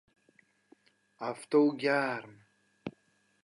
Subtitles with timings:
[1.29, 2.45] آفتاب گرم